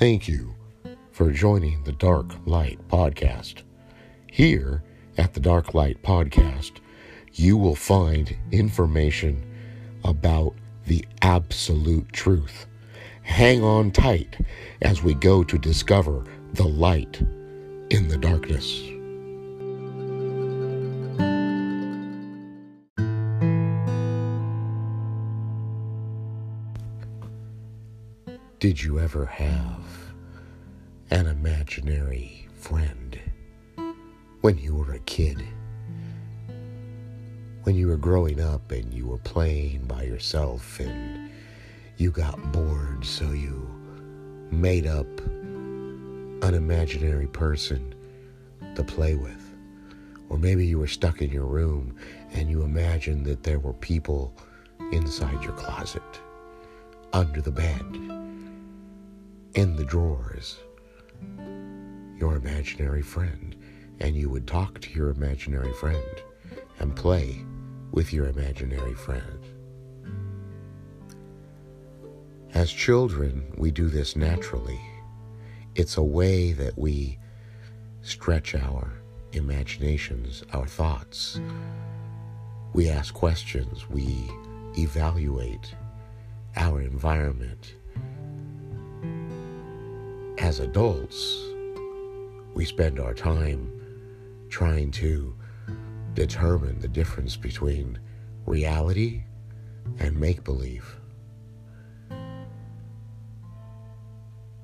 Thank 0.00 0.28
you 0.28 0.54
for 1.12 1.30
joining 1.30 1.84
the 1.84 1.92
Dark 1.92 2.32
Light 2.46 2.78
Podcast. 2.88 3.64
Here 4.32 4.82
at 5.18 5.34
the 5.34 5.40
Dark 5.40 5.74
Light 5.74 6.02
Podcast, 6.02 6.78
you 7.34 7.58
will 7.58 7.74
find 7.74 8.34
information 8.50 9.44
about 10.02 10.54
the 10.86 11.04
absolute 11.20 12.10
truth. 12.14 12.64
Hang 13.24 13.62
on 13.62 13.90
tight 13.90 14.38
as 14.80 15.02
we 15.02 15.12
go 15.12 15.44
to 15.44 15.58
discover 15.58 16.24
the 16.54 16.66
light 16.66 17.20
in 17.90 18.08
the 18.08 18.16
darkness. 18.16 18.82
Did 28.70 28.84
you 28.84 29.00
ever 29.00 29.26
have 29.26 29.82
an 31.10 31.26
imaginary 31.26 32.46
friend 32.54 33.18
when 34.42 34.58
you 34.58 34.76
were 34.76 34.92
a 34.92 35.00
kid? 35.00 35.42
When 37.64 37.74
you 37.74 37.88
were 37.88 37.96
growing 37.96 38.40
up 38.40 38.70
and 38.70 38.94
you 38.94 39.08
were 39.08 39.18
playing 39.18 39.86
by 39.86 40.04
yourself 40.04 40.78
and 40.78 41.32
you 41.96 42.12
got 42.12 42.52
bored, 42.52 43.04
so 43.04 43.32
you 43.32 43.68
made 44.52 44.86
up 44.86 45.18
an 45.18 46.54
imaginary 46.54 47.26
person 47.26 47.92
to 48.76 48.84
play 48.84 49.16
with. 49.16 49.52
Or 50.28 50.38
maybe 50.38 50.64
you 50.64 50.78
were 50.78 50.86
stuck 50.86 51.22
in 51.22 51.32
your 51.32 51.46
room 51.46 51.96
and 52.34 52.48
you 52.48 52.62
imagined 52.62 53.26
that 53.26 53.42
there 53.42 53.58
were 53.58 53.74
people 53.74 54.32
inside 54.92 55.42
your 55.42 55.54
closet, 55.54 56.20
under 57.12 57.40
the 57.40 57.50
bed 57.50 58.19
in 59.54 59.76
the 59.76 59.84
drawers 59.84 60.58
your 62.18 62.36
imaginary 62.36 63.02
friend, 63.02 63.56
and 63.98 64.14
you 64.14 64.28
would 64.28 64.46
talk 64.46 64.80
to 64.80 64.90
your 64.90 65.08
imaginary 65.08 65.72
friend 65.72 66.22
and 66.78 66.94
play 66.94 67.42
with 67.92 68.12
your 68.12 68.26
imaginary 68.26 68.94
friend. 68.94 69.44
As 72.52 72.70
children, 72.70 73.52
we 73.56 73.70
do 73.70 73.88
this 73.88 74.16
naturally. 74.16 74.80
It's 75.74 75.96
a 75.96 76.02
way 76.02 76.52
that 76.52 76.76
we 76.78 77.18
stretch 78.02 78.54
our 78.54 78.92
imaginations, 79.32 80.44
our 80.52 80.66
thoughts. 80.66 81.40
We 82.74 82.88
ask 82.90 83.14
questions, 83.14 83.88
we 83.88 84.30
evaluate 84.76 85.74
our 86.56 86.82
environment 86.82 87.76
as 90.40 90.58
adults, 90.58 91.38
we 92.54 92.64
spend 92.64 92.98
our 92.98 93.12
time 93.12 93.70
trying 94.48 94.90
to 94.90 95.34
determine 96.14 96.78
the 96.80 96.88
difference 96.88 97.36
between 97.36 97.98
reality 98.46 99.22
and 99.98 100.18
make 100.18 100.42
believe. 100.42 100.96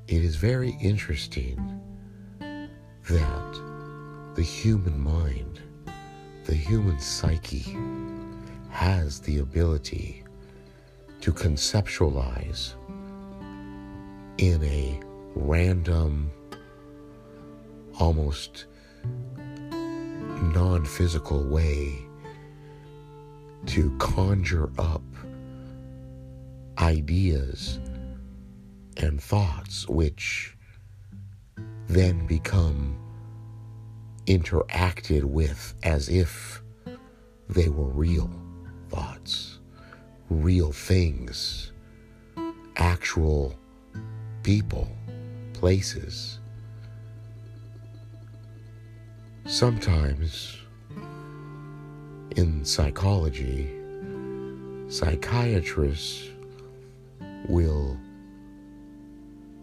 It 0.09 0.25
is 0.25 0.37
very 0.37 0.77
interesting 0.81 1.81
that 2.41 3.61
the 4.35 4.43
human 4.43 4.99
mind, 4.99 5.61
the 6.45 6.55
human 6.55 6.99
psyche, 6.99 7.77
has 8.71 9.21
the 9.21 9.39
ability 9.39 10.25
to 11.21 11.33
conceptualize 11.33 12.73
in 14.39 14.63
a 14.65 15.01
random, 15.37 16.31
almost 18.01 18.67
non 20.55 20.85
physical 20.85 21.45
way 21.45 21.99
to 23.67 23.97
conjure 23.99 24.71
up 24.79 25.03
ideas 26.79 27.79
and 28.97 29.21
thoughts 29.21 29.89
which 29.89 30.57
then 31.89 32.27
become 32.27 32.99
interacted 34.27 35.25
with 35.25 35.75
as 35.83 36.09
if 36.09 36.63
they 37.49 37.69
were 37.69 37.89
real 37.89 38.31
thoughts, 38.89 39.59
real 40.31 40.73
things, 40.73 41.73
actual 42.77 43.55
people 44.43 44.96
places. 45.67 46.39
Sometimes 49.47 50.59
in 52.37 52.65
psychology, 52.65 53.69
psychiatrists 54.89 56.31
will 57.49 57.99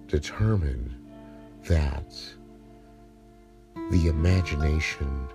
determine 0.08 0.94
that 1.70 2.14
the 3.90 4.08
imagination 4.08 5.30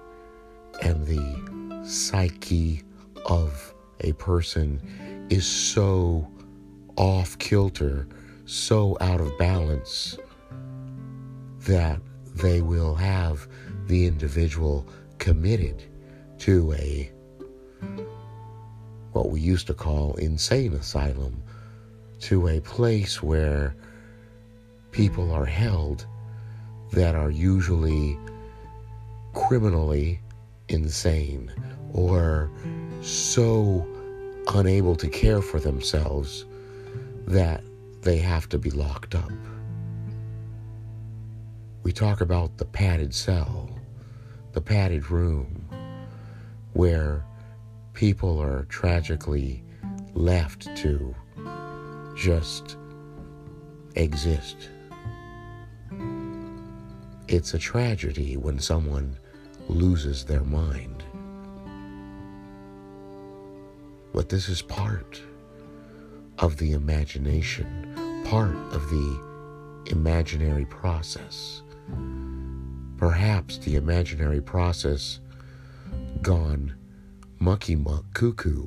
and 0.83 1.07
the 1.07 1.83
psyche 1.83 2.83
of 3.25 3.73
a 4.01 4.13
person 4.13 5.27
is 5.31 5.47
so 5.47 6.31
off 6.97 7.39
kilter, 7.39 8.07
so 8.45 8.99
out 9.01 9.23
of 9.23 9.33
balance 9.39 10.19
that 11.69 12.01
they 12.35 12.61
will 12.61 12.95
have 12.95 13.47
the 13.87 14.07
individual 14.07 14.87
committed 15.19 15.83
to 16.39 16.73
a 16.73 17.11
what 19.13 19.31
we 19.31 19.41
used 19.41 19.67
to 19.67 19.75
call 19.75 20.15
insane 20.15 20.73
asylum, 20.75 21.43
to 22.21 22.49
a 22.49 22.61
place 22.61 23.23
where 23.23 23.75
people 24.93 25.33
are 25.33 25.45
held 25.45 26.07
that 26.93 27.15
are 27.15 27.31
usually 27.31 28.17
criminally 29.35 30.21
insane 30.69 31.53
or 31.93 32.51
so 33.03 33.87
unable 34.55 34.97
to 34.97 35.09
care 35.09 35.43
for 35.43 35.61
themselves 35.61 36.45
that 37.27 37.63
they 38.03 38.19
have 38.19 38.49
to 38.49 38.59
be 38.59 38.71
locked 38.71 39.15
up. 39.15 39.31
We 41.89 41.93
talk 41.93 42.21
about 42.21 42.59
the 42.59 42.67
padded 42.67 43.15
cell, 43.15 43.71
the 44.53 44.61
padded 44.61 45.11
room, 45.11 45.67
where 46.75 47.25
people 47.95 48.39
are 48.39 48.65
tragically 48.65 49.65
left 50.13 50.69
to 50.77 51.15
just 52.15 52.77
exist. 53.95 54.69
It's 57.27 57.55
a 57.55 57.59
tragedy 57.59 58.37
when 58.37 58.59
someone 58.59 59.17
loses 59.67 60.27
their 60.27 60.45
mind. 60.45 61.03
But 64.13 64.29
this 64.29 64.51
is 64.51 64.61
part 64.61 65.23
of 66.39 66.59
the 66.59 66.73
imagination, 66.73 68.23
part 68.27 68.57
of 68.75 68.91
the 68.91 69.91
imaginary 69.91 70.67
process 70.67 71.63
perhaps 72.97 73.59
the 73.59 73.77
imaginary 73.77 74.41
process 74.41 75.21
gone 76.21 76.75
mucky 77.39 77.77
muck 77.77 78.05
cuckoo, 78.13 78.67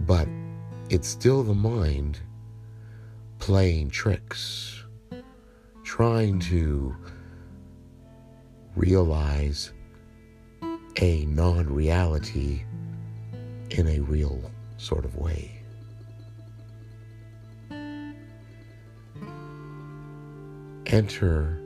but 0.00 0.28
it's 0.90 1.08
still 1.08 1.42
the 1.42 1.54
mind 1.54 2.18
playing 3.38 3.90
tricks, 3.90 4.82
trying 5.84 6.40
to 6.40 6.94
realize 8.74 9.72
a 11.00 11.24
non 11.26 11.72
reality 11.72 12.64
in 13.70 13.86
a 13.86 14.00
real 14.00 14.50
sort 14.76 15.04
of 15.04 15.14
way. 15.16 15.62
Enter 20.86 21.60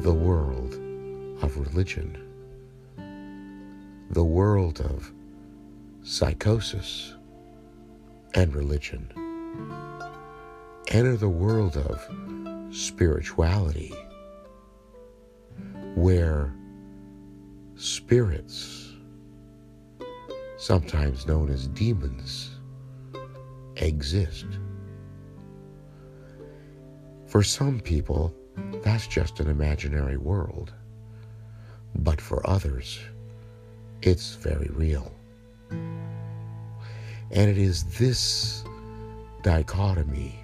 the 0.00 0.12
world 0.14 0.74
of 1.42 1.56
religion, 1.58 2.16
the 4.10 4.24
world 4.24 4.80
of 4.80 5.12
psychosis 6.02 7.14
and 8.34 8.54
religion. 8.54 9.12
Enter 10.88 11.16
the 11.16 11.28
world 11.28 11.76
of 11.76 12.74
spirituality, 12.74 13.94
where 15.94 16.52
spirits, 17.76 18.92
sometimes 20.56 21.26
known 21.26 21.50
as 21.50 21.68
demons, 21.68 22.50
exist. 23.76 24.46
For 27.26 27.42
some 27.42 27.80
people, 27.80 28.34
that's 28.82 29.06
just 29.06 29.40
an 29.40 29.48
imaginary 29.48 30.16
world. 30.16 30.72
But 31.94 32.20
for 32.20 32.48
others, 32.48 33.00
it's 34.02 34.34
very 34.36 34.68
real. 34.72 35.12
And 35.70 37.50
it 37.50 37.58
is 37.58 37.84
this 37.98 38.64
dichotomy, 39.42 40.38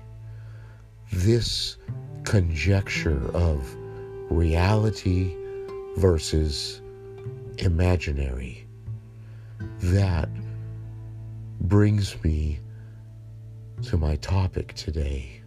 this 1.13 1.77
conjecture 2.25 3.31
of 3.35 3.75
reality 4.31 5.35
versus 5.97 6.81
imaginary 7.59 8.67
that 9.81 10.29
brings 11.61 12.23
me 12.23 12.61
to 13.83 13.97
my 13.97 14.17
topic 14.17 14.75
today 14.75 15.41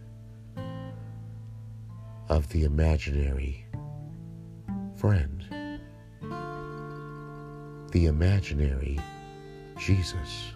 of 2.30 2.48
the 2.50 2.62
imaginary 2.62 3.66
friend, 4.94 5.44
the 7.90 8.06
imaginary 8.06 9.00
Jesus. 9.76 10.52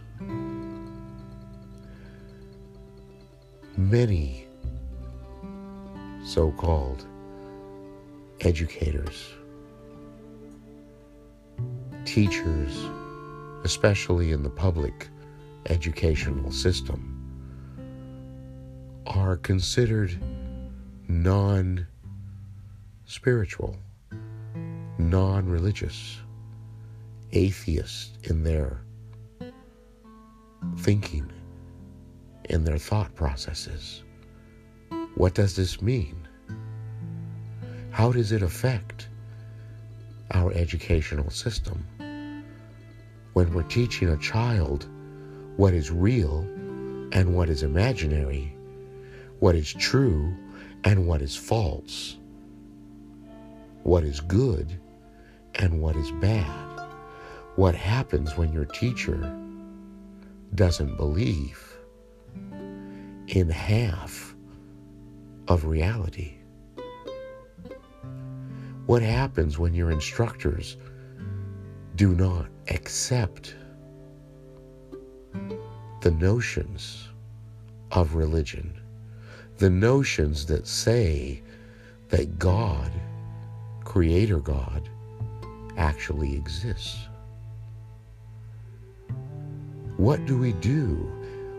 Many 3.77 4.47
so 6.25 6.53
called 6.53 7.05
educators, 8.43 9.33
teachers, 12.05 12.89
especially 13.65 14.31
in 14.31 14.45
the 14.45 14.51
public 14.51 15.09
educational 15.67 16.53
system, 16.53 17.11
are 19.09 19.37
considered 19.39 20.17
non 21.23 21.87
spiritual, 23.07 23.77
non 24.99 25.49
religious, 25.49 26.19
atheist 27.33 28.19
in 28.25 28.43
their 28.43 28.81
thinking, 30.79 31.31
in 32.51 32.65
their 32.65 32.79
thought 32.79 33.15
processes. 33.15 34.03
What 35.15 35.35
does 35.35 35.55
this 35.55 35.81
mean? 35.81 36.27
How 37.93 38.11
does 38.11 38.33
it 38.33 38.43
affect 38.43 39.09
our 40.33 40.53
educational 40.53 41.31
system? 41.31 41.87
When 43.35 43.55
we're 43.55 43.63
teaching 43.63 44.09
a 44.09 44.17
child 44.17 44.89
what 45.57 45.75
is 45.75 45.93
real 45.93 46.41
and 47.13 47.37
what 47.37 47.49
is 47.49 47.63
imaginary, 47.63 48.57
what 49.39 49.55
is 49.55 49.73
true 49.73 50.35
and 50.85 51.07
what 51.07 51.23
is 51.23 51.35
false, 51.35 52.17
what 53.83 54.05
is 54.05 54.21
good 54.21 54.79
and 55.57 55.81
what 55.81 55.97
is 55.97 56.11
bad, 56.13 56.89
what 57.57 57.75
happens 57.75 58.37
when 58.37 58.53
your 58.53 58.67
teacher 58.67 59.35
doesn't 60.55 60.97
believe 60.97 61.77
in 63.29 63.49
half 63.49 64.35
of 65.49 65.65
reality. 65.65 66.35
What 68.87 69.03
happens 69.03 69.59
when 69.59 69.73
your 69.73 69.91
instructors 69.91 70.77
do 71.97 72.15
not 72.15 72.47
accept 72.69 73.55
the 76.03 76.11
notions 76.11 77.09
of 77.93 78.15
religion, 78.15 78.79
the 79.65 79.71
notions 79.71 80.45
that 80.45 80.67
say 80.67 81.41
that 82.11 82.39
God, 82.39 82.93
Creator 83.83 84.41
God, 84.41 84.91
actually 85.79 86.37
exists? 86.37 86.99
What 89.97 90.27
do 90.27 90.37
we 90.37 90.53
do 90.53 91.11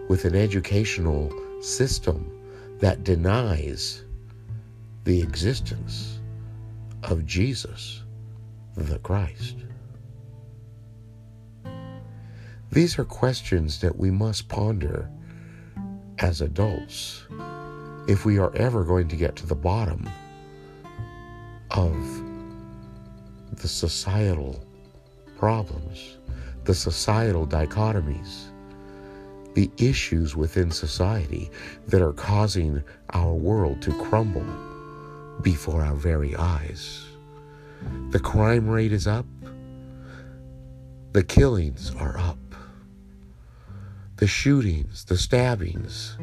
with 0.07 0.23
an 0.25 0.35
educational 0.35 1.33
system 1.63 2.31
that 2.77 3.03
denies 3.03 4.03
the 5.05 5.19
existence 5.19 6.19
of 7.01 7.25
Jesus 7.25 8.03
the 8.77 8.99
Christ? 8.99 9.55
These 12.71 12.99
are 12.99 13.05
questions 13.05 13.81
that 13.81 13.97
we 13.97 14.11
must 14.11 14.47
ponder 14.47 15.09
as 16.19 16.41
adults 16.41 17.25
if 18.07 18.25
we 18.25 18.37
are 18.37 18.55
ever 18.55 18.83
going 18.83 19.07
to 19.07 19.15
get 19.15 19.35
to 19.35 19.47
the 19.47 19.55
bottom 19.55 20.07
of 21.71 21.95
the 23.53 23.67
societal 23.67 24.63
problems, 25.37 26.17
the 26.65 26.73
societal 26.73 27.47
dichotomies, 27.47 28.45
the 29.55 29.71
issues 29.77 30.35
within 30.35 30.69
society 30.69 31.49
that 31.87 32.01
are 32.01 32.13
causing 32.13 32.83
our 33.11 33.33
world 33.33 33.81
to 33.81 33.91
crumble 34.03 34.45
before 35.41 35.81
our 35.81 35.95
very 35.95 36.35
eyes. 36.35 37.05
The 38.09 38.19
crime 38.19 38.67
rate 38.67 38.91
is 38.91 39.07
up, 39.07 39.25
the 41.13 41.23
killings 41.23 41.95
are 41.95 42.17
up, 42.17 42.37
the 44.17 44.27
shootings, 44.27 45.05
the 45.05 45.17
stabbings, 45.17 46.17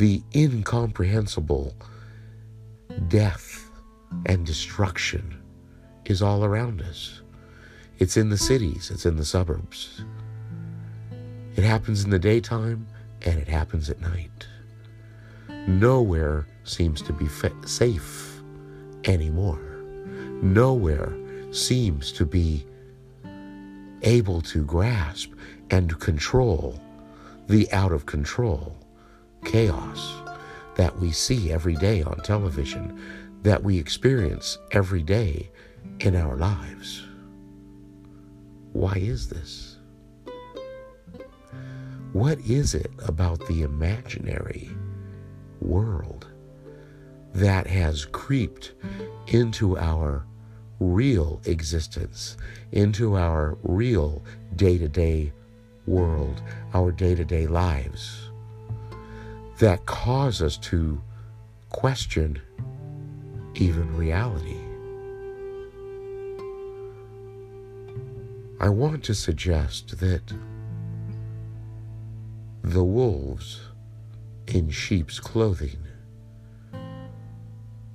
the 0.00 0.22
incomprehensible 0.34 1.74
death 3.08 3.70
and 4.24 4.46
destruction 4.46 5.38
is 6.06 6.22
all 6.22 6.42
around 6.42 6.80
us. 6.80 7.20
It's 7.98 8.16
in 8.16 8.30
the 8.30 8.38
cities, 8.38 8.90
it's 8.90 9.04
in 9.04 9.16
the 9.16 9.26
suburbs. 9.26 10.02
It 11.54 11.64
happens 11.64 12.02
in 12.02 12.08
the 12.08 12.18
daytime 12.18 12.86
and 13.26 13.38
it 13.38 13.46
happens 13.46 13.90
at 13.90 14.00
night. 14.00 14.48
Nowhere 15.66 16.46
seems 16.64 17.02
to 17.02 17.12
be 17.12 17.26
fa- 17.26 17.52
safe 17.66 18.40
anymore. 19.04 19.60
Nowhere 20.40 21.14
seems 21.52 22.10
to 22.12 22.24
be 22.24 22.64
able 24.00 24.40
to 24.40 24.64
grasp 24.64 25.30
and 25.70 26.00
control 26.00 26.80
the 27.48 27.70
out 27.70 27.92
of 27.92 28.06
control 28.06 28.79
chaos 29.44 30.22
that 30.76 30.98
we 30.98 31.10
see 31.10 31.52
every 31.52 31.74
day 31.74 32.02
on 32.02 32.16
television, 32.20 33.00
that 33.42 33.62
we 33.62 33.78
experience 33.78 34.58
every 34.72 35.02
day 35.02 35.50
in 36.00 36.16
our 36.16 36.36
lives. 36.36 37.06
Why 38.72 38.94
is 38.94 39.28
this? 39.28 39.78
What 42.12 42.38
is 42.40 42.74
it 42.74 42.90
about 43.06 43.46
the 43.46 43.62
imaginary 43.62 44.70
world 45.60 46.28
that 47.34 47.66
has 47.66 48.04
creeped 48.06 48.72
into 49.28 49.78
our 49.78 50.26
real 50.80 51.40
existence, 51.44 52.36
into 52.72 53.16
our 53.16 53.56
real 53.62 54.24
day 54.56 54.78
to 54.78 54.88
day 54.88 55.32
world, 55.86 56.42
our 56.74 56.90
day 56.90 57.14
to 57.14 57.24
day 57.24 57.46
lives, 57.46 58.29
that 59.60 59.84
cause 59.84 60.40
us 60.40 60.56
to 60.56 61.00
question 61.68 62.40
even 63.54 63.94
reality? 63.94 64.56
I 68.58 68.70
want 68.70 69.04
to 69.04 69.14
suggest 69.14 70.00
that 70.00 70.22
the 72.62 72.82
wolves 72.82 73.60
in 74.46 74.70
sheep's 74.70 75.20
clothing 75.20 75.78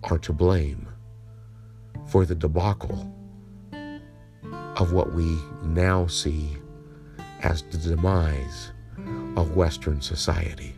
are 0.04 0.20
to 0.20 0.34
blame 0.34 0.88
for 2.06 2.26
the 2.26 2.36
debacle 2.36 3.12
of 4.76 4.94
what 4.94 5.14
we 5.14 5.40
now 5.64 6.06
see 6.06 6.58
as 7.42 7.64
the 7.64 7.78
demise 7.80 8.72
of 9.36 9.56
Western 9.56 10.00
society. 10.00 10.76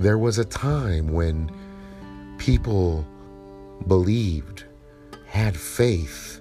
There 0.00 0.18
was 0.18 0.38
a 0.38 0.44
time 0.44 1.12
when 1.12 1.50
people 2.38 3.06
believed, 3.86 4.64
had 5.26 5.56
faith 5.56 6.40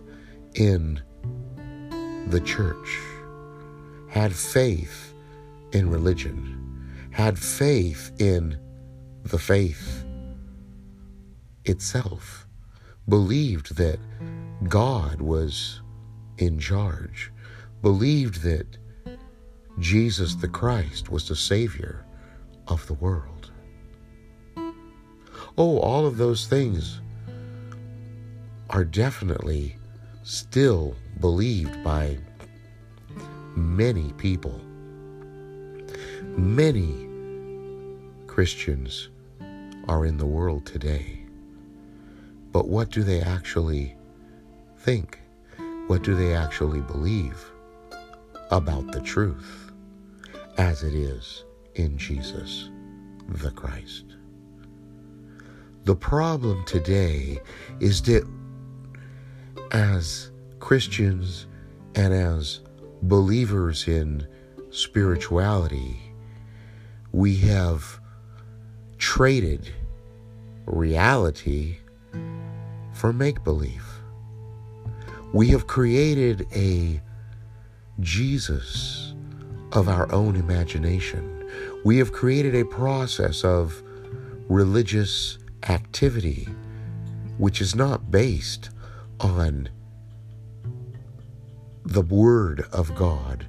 in 0.56 1.02
the 2.30 2.42
church, 2.44 3.00
had 4.08 4.34
faith 4.34 5.14
in 5.72 5.90
religion, 5.90 6.90
had 7.12 7.38
faith 7.38 8.12
in 8.20 8.60
the 9.24 9.38
faith 9.38 10.04
itself, 11.66 12.48
believed 13.08 13.76
that 13.76 14.00
God 14.68 15.22
was 15.22 15.82
in 16.40 16.58
charge, 16.60 17.32
believed 17.82 18.42
that 18.42 18.78
Jesus 19.80 20.36
the 20.36 20.48
Christ 20.48 21.10
was 21.10 21.28
the 21.28 21.36
Savior 21.36 22.06
of 22.68 22.86
the 22.88 22.94
world. 22.96 23.33
Oh, 25.56 25.78
all 25.78 26.08
of 26.08 26.18
those 26.18 26.48
things 26.48 27.00
are 28.72 28.84
definitely 28.84 29.78
still 30.24 30.96
believed 31.20 31.84
by 31.84 32.18
many 33.56 34.12
people. 34.14 34.60
Many 36.24 37.08
Christians 38.26 39.10
are 39.88 40.08
in 40.08 40.18
the 40.18 40.26
world 40.26 40.66
today. 40.66 41.24
But 42.52 42.68
what 42.68 42.90
do 42.90 43.04
they 43.04 43.22
actually 43.22 43.96
think? 44.80 45.20
What 45.86 46.02
do 46.02 46.16
they 46.16 46.34
actually 46.34 46.82
believe 46.82 47.52
about 48.50 48.92
the 48.92 49.02
truth 49.02 49.72
as 50.58 50.82
it 50.82 50.96
is 50.96 51.44
in 51.76 51.96
Jesus 51.96 52.72
the 53.28 53.52
Christ? 53.52 54.13
The 55.86 55.96
problem 55.96 56.64
today 56.64 57.40
is 57.82 58.02
that 58.04 58.26
as 59.72 60.32
Christians 60.60 61.48
and 61.96 62.14
as 62.14 62.62
believers 63.02 63.88
in 63.88 64.26
spirituality, 64.70 66.00
we 67.12 67.36
have 67.38 68.00
traded 68.98 69.74
reality 70.66 71.80
for 72.94 73.12
make 73.12 73.44
believe. 73.44 73.86
We 75.34 75.50
have 75.50 75.68
created 75.68 76.48
a 76.56 77.02
Jesus 78.00 79.16
of 79.74 79.90
our 79.90 80.10
own 80.14 80.38
imagination. 80.38 81.50
We 81.84 81.98
have 81.98 82.14
created 82.14 82.56
a 82.56 82.64
process 82.64 83.44
of 83.44 83.84
religious 84.48 85.40
activity 85.70 86.48
which 87.38 87.62
is 87.62 87.76
not 87.76 88.12
based 88.12 88.70
on 89.20 89.70
the 91.86 92.02
Word 92.02 92.66
of 92.72 92.96
God, 92.96 93.46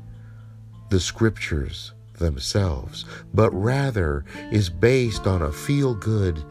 the 0.90 1.00
Scriptures 1.00 1.92
themselves, 2.14 3.04
but 3.32 3.50
rather 3.50 4.24
is 4.50 4.70
based 4.70 5.26
on 5.26 5.42
a 5.42 5.52
feel 5.52 5.94
good 5.94 6.42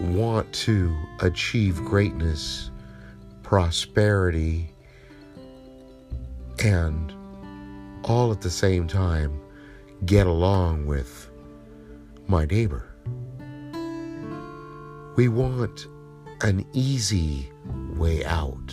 want 0.00 0.52
to 0.52 0.96
achieve 1.20 1.76
greatness, 1.84 2.70
prosperity, 3.42 4.72
and 6.58 7.12
all 8.04 8.32
at 8.32 8.40
the 8.40 8.50
same 8.50 8.86
time 8.86 9.40
get 10.06 10.26
along 10.26 10.86
with 10.86 11.30
my 12.26 12.44
neighbor. 12.46 12.91
We 15.14 15.28
want 15.28 15.86
an 16.40 16.66
easy 16.72 17.50
way 17.96 18.24
out. 18.24 18.72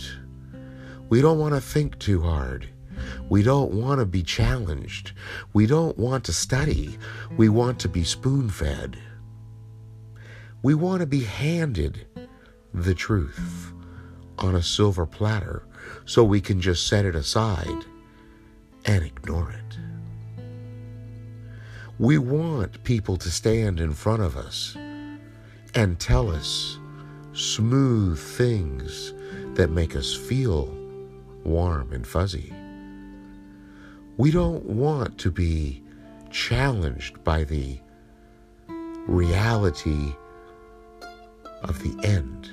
We 1.08 1.20
don't 1.20 1.38
want 1.38 1.54
to 1.54 1.60
think 1.60 1.98
too 1.98 2.22
hard. 2.22 2.68
We 3.28 3.42
don't 3.42 3.72
want 3.72 4.00
to 4.00 4.06
be 4.06 4.22
challenged. 4.22 5.12
We 5.52 5.66
don't 5.66 5.98
want 5.98 6.24
to 6.24 6.32
study. 6.32 6.98
We 7.36 7.48
want 7.48 7.78
to 7.80 7.88
be 7.88 8.04
spoon 8.04 8.48
fed. 8.48 8.96
We 10.62 10.74
want 10.74 11.00
to 11.00 11.06
be 11.06 11.24
handed 11.24 12.06
the 12.72 12.94
truth 12.94 13.72
on 14.38 14.54
a 14.54 14.62
silver 14.62 15.04
platter 15.04 15.64
so 16.06 16.24
we 16.24 16.40
can 16.40 16.60
just 16.60 16.86
set 16.86 17.04
it 17.04 17.14
aside 17.14 17.84
and 18.86 19.04
ignore 19.04 19.50
it. 19.52 19.78
We 21.98 22.16
want 22.16 22.82
people 22.82 23.18
to 23.18 23.30
stand 23.30 23.78
in 23.78 23.92
front 23.92 24.22
of 24.22 24.36
us 24.36 24.74
and 25.74 25.98
tell 25.98 26.30
us 26.30 26.78
smooth 27.32 28.18
things 28.18 29.14
that 29.54 29.70
make 29.70 29.94
us 29.94 30.14
feel 30.14 30.66
warm 31.44 31.92
and 31.92 32.06
fuzzy. 32.06 32.52
We 34.16 34.30
don't 34.30 34.64
want 34.64 35.18
to 35.18 35.30
be 35.30 35.82
challenged 36.30 37.22
by 37.24 37.44
the 37.44 37.78
reality 39.06 40.14
of 41.62 41.82
the 41.82 42.06
end 42.06 42.50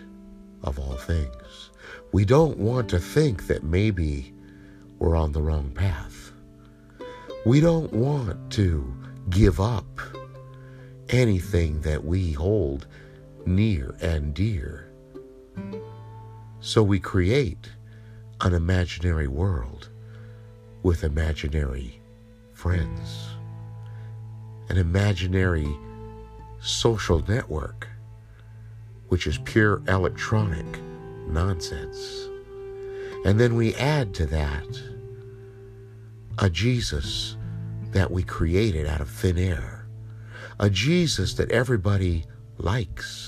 of 0.63 0.79
all 0.79 0.95
things. 0.95 1.71
We 2.11 2.25
don't 2.25 2.57
want 2.57 2.89
to 2.89 2.99
think 2.99 3.47
that 3.47 3.63
maybe 3.63 4.33
we're 4.99 5.15
on 5.15 5.31
the 5.31 5.41
wrong 5.41 5.71
path. 5.71 6.31
We 7.45 7.61
don't 7.61 7.91
want 7.93 8.51
to 8.53 8.93
give 9.29 9.59
up 9.59 9.99
anything 11.09 11.81
that 11.81 12.03
we 12.03 12.31
hold 12.31 12.87
near 13.47 13.95
and 14.01 14.33
dear. 14.33 14.91
So 16.59 16.83
we 16.83 16.99
create 16.99 17.71
an 18.41 18.53
imaginary 18.53 19.27
world 19.27 19.89
with 20.83 21.03
imaginary 21.03 22.01
friends, 22.53 23.29
an 24.69 24.77
imaginary 24.77 25.67
social 26.59 27.23
network, 27.27 27.87
which 29.07 29.25
is 29.25 29.39
pure 29.39 29.81
electronic 29.87 30.65
nonsense. 31.27 32.27
And 33.25 33.39
then 33.39 33.55
we 33.55 33.73
add 33.75 34.13
to 34.15 34.25
that 34.27 34.81
a 36.37 36.49
Jesus 36.49 37.37
that 37.91 38.11
we 38.11 38.23
created 38.23 38.85
out 38.85 39.01
of 39.01 39.09
thin 39.09 39.37
air, 39.37 39.87
a 40.59 40.69
Jesus 40.69 41.33
that 41.35 41.49
everybody 41.51 42.25
likes, 42.57 43.26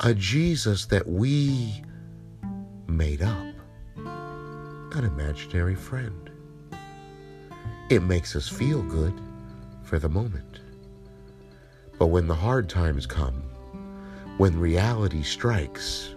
a 0.00 0.14
Jesus 0.14 0.86
that 0.86 1.06
we 1.06 1.82
made 2.86 3.22
up, 3.22 3.54
an 3.96 5.04
imaginary 5.04 5.74
friend. 5.74 6.30
It 7.90 8.02
makes 8.02 8.34
us 8.34 8.48
feel 8.48 8.82
good 8.82 9.20
for 9.82 9.98
the 9.98 10.08
moment. 10.08 10.60
But 11.98 12.06
when 12.06 12.26
the 12.26 12.34
hard 12.34 12.68
times 12.68 13.06
come, 13.06 13.42
when 14.38 14.58
reality 14.58 15.22
strikes, 15.22 16.14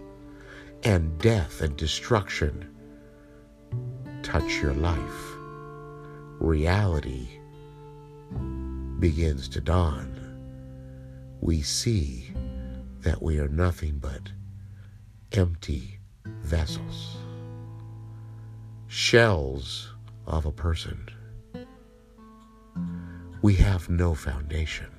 and 0.84 1.17
death 1.20 1.62
and 1.62 1.75
destruction 1.77 2.70
touch 4.24 4.62
your 4.62 4.74
life, 4.74 5.36
reality 6.39 7.27
begins 9.00 9.48
to 9.50 9.62
dawn. 9.62 10.12
We 11.41 11.62
see 11.62 12.32
that 13.05 13.21
we 13.21 13.38
are 13.38 13.47
nothing 13.47 14.00
but 14.00 14.31
empty 15.31 16.00
vessels, 16.41 17.17
shells 18.88 19.93
of 20.25 20.47
a 20.47 20.51
person. 20.51 21.07
We 23.43 23.53
have 23.55 23.89
no 23.89 24.15
foundation. 24.15 24.89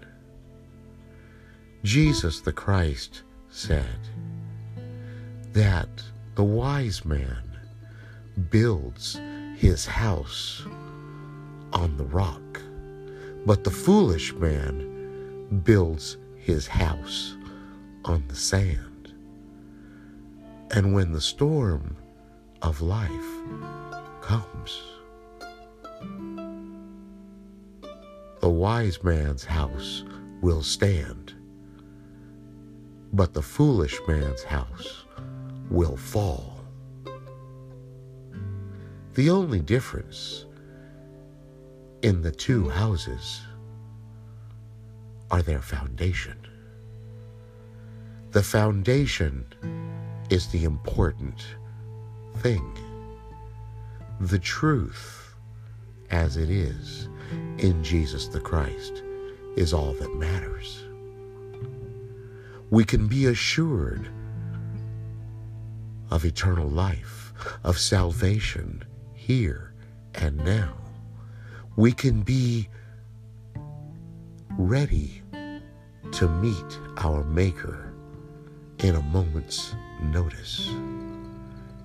Jesus 1.82 2.40
the 2.40 2.52
Christ 2.52 3.24
said 3.50 3.98
that 5.52 6.00
the 6.36 6.44
wise 6.44 7.04
man 7.04 7.58
builds 8.50 9.20
his 9.56 9.84
house 9.84 10.62
on 11.72 11.96
the 11.96 12.04
rock, 12.04 12.62
but 13.44 13.64
the 13.64 13.70
foolish 13.72 14.32
man 14.34 15.60
builds 15.64 16.18
his 16.36 16.68
house 16.68 17.35
on 18.06 18.24
the 18.28 18.36
sand. 18.36 19.12
And 20.70 20.94
when 20.94 21.12
the 21.12 21.20
storm 21.20 21.96
of 22.62 22.80
life 22.80 23.10
comes, 24.20 24.82
the 28.40 28.48
wise 28.48 29.02
man's 29.02 29.44
house 29.44 30.04
will 30.40 30.62
stand, 30.62 31.34
but 33.12 33.34
the 33.34 33.42
foolish 33.42 33.98
man's 34.06 34.42
house 34.44 35.04
will 35.70 35.96
fall. 35.96 36.60
The 39.14 39.30
only 39.30 39.60
difference 39.60 40.44
in 42.02 42.22
the 42.22 42.30
two 42.30 42.68
houses 42.68 43.40
are 45.30 45.42
their 45.42 45.62
foundation. 45.62 46.36
The 48.36 48.42
foundation 48.42 49.46
is 50.28 50.48
the 50.48 50.64
important 50.64 51.42
thing. 52.40 52.76
The 54.20 54.38
truth, 54.38 55.34
as 56.10 56.36
it 56.36 56.50
is 56.50 57.08
in 57.56 57.82
Jesus 57.82 58.28
the 58.28 58.40
Christ, 58.40 59.02
is 59.56 59.72
all 59.72 59.94
that 59.94 60.14
matters. 60.16 60.84
We 62.68 62.84
can 62.84 63.06
be 63.06 63.24
assured 63.24 64.06
of 66.10 66.26
eternal 66.26 66.68
life, 66.68 67.32
of 67.64 67.78
salvation 67.78 68.84
here 69.14 69.72
and 70.14 70.36
now. 70.44 70.74
We 71.74 71.90
can 71.90 72.20
be 72.20 72.68
ready 74.58 75.22
to 76.12 76.28
meet 76.28 76.78
our 76.98 77.24
Maker 77.24 77.85
in 78.80 78.94
a 78.94 79.02
moment's 79.02 79.74
notice, 80.02 80.70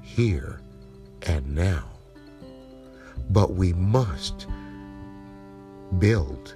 here 0.01 0.61
and 1.23 1.55
now. 1.55 1.85
But 3.29 3.53
we 3.53 3.73
must 3.73 4.47
build 5.99 6.55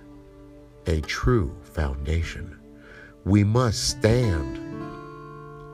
a 0.87 1.01
true 1.01 1.55
foundation. 1.63 2.57
We 3.23 3.43
must 3.43 3.89
stand 3.89 4.57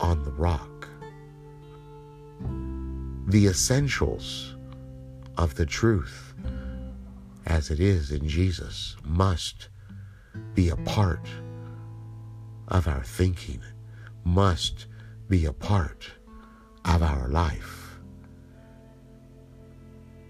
on 0.02 0.24
the 0.24 0.32
rock. 0.32 0.88
The 3.28 3.48
essentials 3.48 4.56
of 5.38 5.56
the 5.56 5.66
truth, 5.66 6.34
as 7.46 7.72
it 7.72 7.80
is 7.80 8.12
in 8.12 8.28
Jesus, 8.28 8.96
must 9.04 9.70
be 10.54 10.70
a 10.70 10.76
part 10.78 11.28
of 12.68 12.88
our 12.88 13.04
thinking, 13.04 13.62
must 14.24 14.88
be 15.30 15.46
a 15.46 15.54
part 15.54 16.12
of 16.86 17.02
our 17.02 17.28
life. 17.28 18.00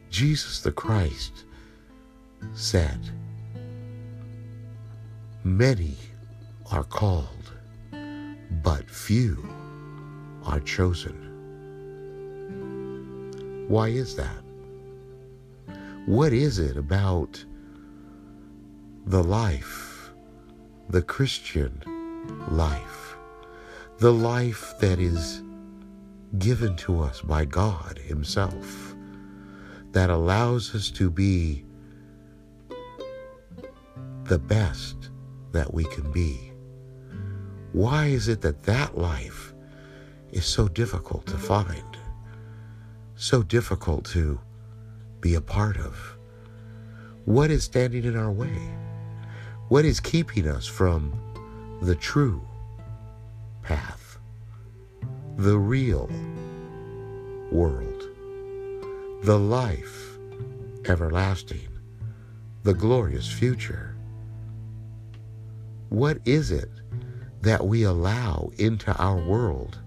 Jesus 0.10 0.62
the 0.62 0.72
Christ 0.72 1.46
said, 2.54 3.00
Many 5.44 5.96
are 6.72 6.84
called, 6.84 7.54
but 8.64 8.90
few 8.90 9.50
are 10.46 10.60
chosen. 10.60 11.28
Why 13.68 13.88
is 13.88 14.16
that? 14.16 14.44
What 16.06 16.34
is 16.34 16.60
it 16.60 16.78
about 16.78 17.44
the 19.06 19.24
life, 19.24 20.12
the 20.90 21.02
Christian 21.02 21.82
life, 22.50 23.01
the 24.02 24.12
life 24.12 24.74
that 24.80 25.00
is 25.00 25.44
given 26.40 26.76
to 26.76 27.00
us 27.00 27.22
by 27.22 27.46
God 27.46 28.00
Himself, 28.00 28.96
that 29.92 30.10
allows 30.10 30.74
us 30.74 30.90
to 30.90 31.12
be 31.12 31.64
the 34.24 34.40
best 34.40 35.12
that 35.52 35.72
we 35.72 35.84
can 35.84 36.12
be. 36.12 36.52
Why 37.74 38.08
is 38.08 38.28
it 38.28 38.42
that 38.42 38.64
that 38.64 38.98
life 38.98 39.54
is 40.32 40.48
so 40.48 40.68
difficult 40.68 41.28
to 41.28 41.38
find, 41.38 41.96
so 43.16 43.44
difficult 43.44 44.06
to 44.06 44.40
be 45.20 45.36
a 45.36 45.42
part 45.42 45.78
of? 45.78 46.18
What 47.26 47.52
is 47.52 47.66
standing 47.66 48.06
in 48.06 48.18
our 48.18 48.32
way? 48.32 48.58
What 49.68 49.86
is 49.86 50.00
keeping 50.00 50.48
us 50.48 50.66
from 50.66 51.14
the 51.84 51.94
true 51.94 52.42
path, 53.72 54.18
the 55.38 55.58
real 55.58 56.10
world, 57.54 58.04
the 59.24 59.40
life 59.40 60.18
everlasting, 60.90 61.70
the 62.64 62.74
glorious 62.74 63.32
future? 63.32 63.96
What 65.88 66.18
is 66.26 66.52
it 66.52 66.70
that 67.44 67.66
we 67.66 67.84
allow 67.84 68.52
into 68.58 68.94
our 68.98 69.26
world, 69.26 69.80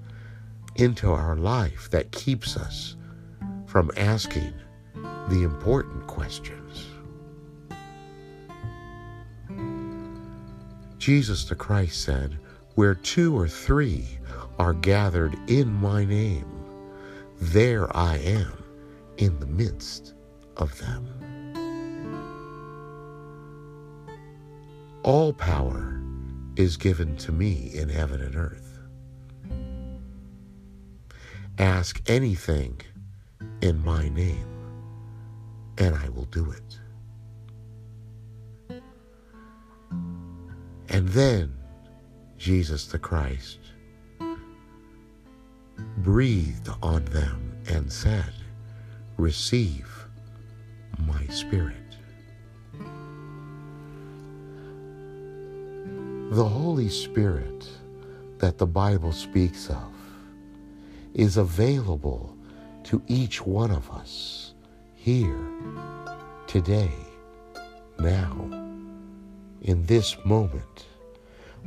into 0.76 1.12
our 1.12 1.36
life, 1.36 1.90
that 1.90 2.10
keeps 2.10 2.56
us 2.56 2.96
from 3.66 3.90
asking 3.98 4.54
the 5.28 5.42
important 5.42 6.06
questions? 6.06 6.86
Jesus 10.96 11.44
the 11.44 11.54
Christ 11.54 12.02
said, 12.02 12.38
Where 12.74 12.94
two 12.94 13.38
or 13.38 13.46
three 13.46 14.18
are 14.58 14.74
gathered 14.74 15.36
in 15.48 15.72
my 15.72 16.04
name, 16.04 16.46
there 17.40 17.94
I 17.96 18.16
am 18.18 18.64
in 19.16 19.38
the 19.38 19.46
midst 19.46 20.14
of 20.56 20.76
them. 20.78 21.08
All 25.04 25.32
power 25.32 26.00
is 26.56 26.76
given 26.76 27.16
to 27.18 27.30
me 27.30 27.70
in 27.74 27.88
heaven 27.88 28.20
and 28.20 28.34
earth. 28.34 28.78
Ask 31.58 32.00
anything 32.08 32.80
in 33.60 33.84
my 33.84 34.08
name, 34.08 34.48
and 35.78 35.94
I 35.94 36.08
will 36.08 36.24
do 36.24 36.50
it. 36.50 36.78
And 40.88 41.08
then 41.08 41.54
Jesus 42.44 42.84
the 42.84 42.98
Christ 42.98 43.58
breathed 45.96 46.68
on 46.82 47.02
them 47.06 47.56
and 47.70 47.90
said, 47.90 48.34
Receive 49.16 49.88
my 51.06 51.24
spirit. 51.28 51.96
The 56.32 56.44
Holy 56.44 56.90
Spirit 56.90 57.66
that 58.36 58.58
the 58.58 58.66
Bible 58.66 59.12
speaks 59.12 59.70
of 59.70 59.94
is 61.14 61.38
available 61.38 62.36
to 62.82 63.00
each 63.06 63.40
one 63.46 63.70
of 63.70 63.90
us 63.90 64.52
here, 64.96 65.48
today, 66.46 66.92
now, 67.98 68.36
in 69.62 69.86
this 69.86 70.14
moment. 70.26 70.88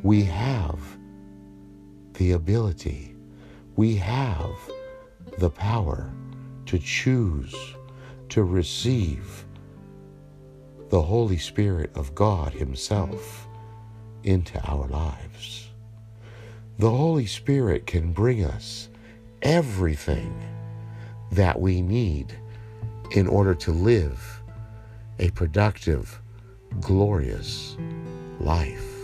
We 0.04 0.24
have 0.24 0.80
the 2.14 2.34
ability, 2.34 3.16
we 3.76 3.96
have 3.98 4.56
the 5.38 5.50
power 5.50 6.12
to 6.68 6.80
choose 6.80 7.56
to 8.30 8.44
receive 8.44 9.46
the 10.90 11.02
Holy 11.02 11.38
Spirit 11.38 11.92
of 11.96 12.14
God 12.16 12.54
Himself 12.54 13.48
into 14.24 14.60
our 14.70 14.88
lives. 14.88 15.70
The 16.80 16.90
Holy 16.90 17.26
Spirit 17.26 17.88
can 17.88 18.14
bring 18.14 18.44
us 18.44 18.90
everything 19.42 20.44
that 21.32 21.60
we 21.60 21.82
need 21.82 22.38
in 23.12 23.28
order 23.28 23.56
to 23.56 23.72
live 23.72 24.42
a 25.20 25.32
productive, 25.32 26.22
glorious 26.80 27.78
life. 28.40 28.97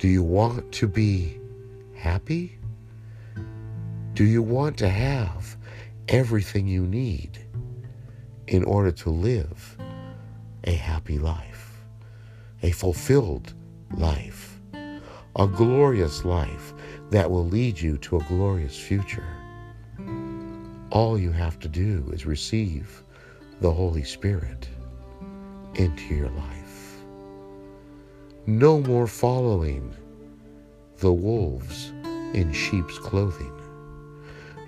Do 0.00 0.08
you 0.08 0.24
want 0.24 0.72
to 0.72 0.88
be 0.88 1.38
happy? 1.94 2.58
Do 4.14 4.24
you 4.24 4.42
want 4.42 4.76
to 4.78 4.88
have 4.88 5.56
everything 6.08 6.66
you 6.66 6.84
need 6.86 7.38
in 8.48 8.64
order 8.64 8.90
to 8.90 9.10
live 9.10 9.78
a 10.64 10.72
happy 10.72 11.18
life? 11.18 11.70
a 12.62 12.70
fulfilled 12.70 13.54
life, 13.96 14.58
a 15.36 15.46
glorious 15.46 16.24
life 16.24 16.74
that 17.10 17.30
will 17.30 17.46
lead 17.46 17.80
you 17.80 17.96
to 17.98 18.16
a 18.16 18.24
glorious 18.24 18.76
future. 18.76 19.24
All 20.90 21.18
you 21.18 21.32
have 21.32 21.58
to 21.60 21.68
do 21.68 22.10
is 22.12 22.26
receive 22.26 23.02
the 23.60 23.72
Holy 23.72 24.04
Spirit 24.04 24.68
into 25.74 26.14
your 26.14 26.30
life. 26.30 26.59
No 28.50 28.80
more 28.80 29.06
following 29.06 29.94
the 30.98 31.12
wolves 31.12 31.92
in 32.34 32.52
sheep's 32.52 32.98
clothing. 32.98 33.54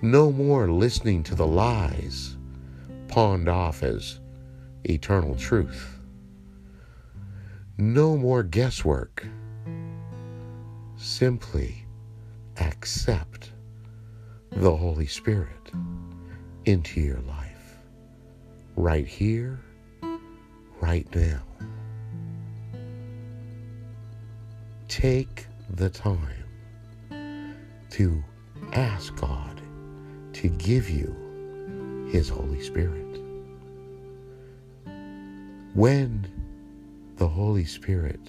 No 0.01 0.31
more 0.31 0.71
listening 0.71 1.21
to 1.23 1.35
the 1.35 1.45
lies 1.45 2.37
pawned 3.09 3.49
off 3.49 3.83
as 3.83 4.21
eternal 4.85 5.35
truth. 5.35 5.99
No 7.77 8.15
more 8.15 8.41
guesswork. 8.41 9.27
Simply 10.95 11.85
accept 12.61 13.51
the 14.53 14.77
Holy 14.77 15.07
Spirit 15.07 15.71
into 16.63 17.01
your 17.01 17.19
life 17.27 17.79
right 18.77 19.05
here, 19.05 19.59
right 20.79 21.13
now. 21.13 21.41
Take 24.93 25.47
the 25.71 25.89
time 25.89 26.45
to 27.89 28.23
ask 28.73 29.15
God 29.15 29.59
to 30.33 30.47
give 30.49 30.87
you 30.87 32.07
His 32.11 32.29
Holy 32.29 32.61
Spirit. 32.61 33.19
When 35.73 36.27
the 37.15 37.27
Holy 37.27 37.65
Spirit 37.65 38.19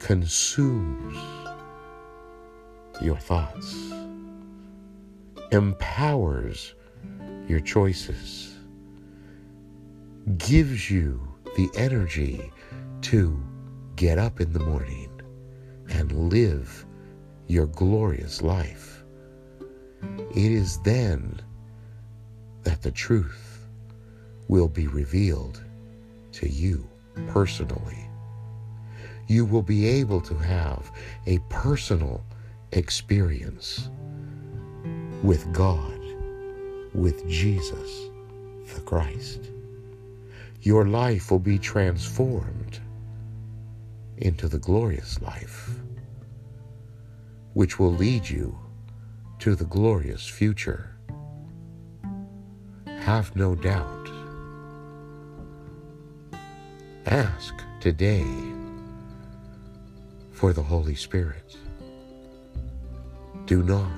consumes 0.00 1.16
your 3.00 3.18
thoughts, 3.18 3.92
empowers 5.52 6.74
your 7.46 7.60
choices, 7.60 8.56
gives 10.38 10.90
you 10.90 11.36
the 11.56 11.70
energy 11.76 12.50
to 13.02 13.40
get 14.00 14.18
up 14.18 14.40
in 14.40 14.50
the 14.54 14.60
morning 14.60 15.10
and 15.90 16.30
live 16.30 16.86
your 17.48 17.66
glorious 17.66 18.40
life, 18.40 19.04
it 20.34 20.50
is 20.50 20.78
then 20.84 21.38
that 22.62 22.80
the 22.80 22.90
truth 22.90 23.66
will 24.48 24.68
be 24.68 24.86
revealed 24.86 25.62
to 26.32 26.48
you 26.48 26.88
personally. 27.26 28.08
You 29.26 29.44
will 29.44 29.60
be 29.60 29.86
able 29.86 30.22
to 30.22 30.34
have 30.34 30.90
a 31.26 31.38
personal 31.50 32.24
experience 32.72 33.90
with 35.22 35.52
God, 35.52 36.00
with 36.94 37.28
Jesus 37.28 38.08
the 38.74 38.80
Christ. 38.80 39.50
Your 40.62 40.86
life 40.86 41.30
will 41.30 41.38
be 41.38 41.58
transformed 41.58 42.80
into 44.20 44.48
the 44.48 44.58
glorious 44.58 45.20
life, 45.22 45.70
which 47.54 47.78
will 47.78 47.92
lead 47.92 48.28
you 48.28 48.58
to 49.38 49.54
the 49.54 49.64
glorious 49.64 50.26
future. 50.26 50.96
Have 52.86 53.34
no 53.34 53.54
doubt. 53.54 54.10
Ask 57.06 57.54
today 57.80 58.26
for 60.30 60.52
the 60.52 60.62
Holy 60.62 60.94
Spirit. 60.94 61.56
Do 63.46 63.62
not 63.62 63.90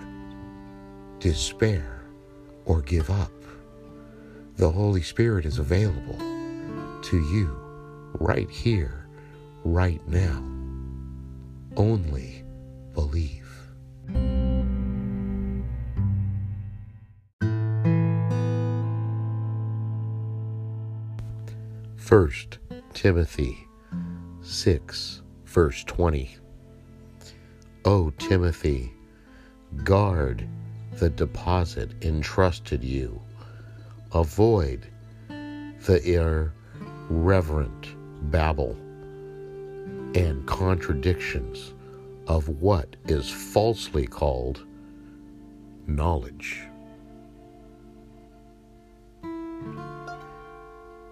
despair 1.19 2.03
or 2.65 2.81
give 2.81 3.11
up. 3.11 3.33
The 4.57 4.71
Holy 4.71 5.03
Spirit 5.03 5.45
is 5.45 5.59
available 5.59 6.19
to 7.03 7.17
you 7.17 7.59
right 8.15 8.49
here, 8.49 9.02
right 9.65 10.01
now. 10.09 10.43
Only 11.77 12.45
believe. 12.95 13.49
First 21.97 22.59
Timothy 22.93 23.67
6, 24.43 25.23
verse 25.47 25.85
20. 25.85 26.37
O 27.85 28.11
Timothy, 28.19 28.93
guard 29.85 30.47
the 30.99 31.09
deposit 31.09 31.93
entrusted 32.03 32.85
you. 32.85 33.21
Avoid 34.13 34.87
the 35.29 36.01
irreverent 37.11 37.95
babble 38.31 38.77
and 40.15 40.47
contradictions 40.47 41.75
of 42.27 42.49
what 42.49 42.97
is 43.07 43.31
falsely 43.31 44.07
called 44.07 44.65
knowledge. 45.87 46.63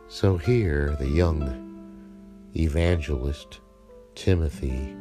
So 0.09 0.37
here, 0.37 0.97
the 0.99 1.09
young 1.09 2.49
evangelist 2.57 3.61
Timothy 4.15 4.95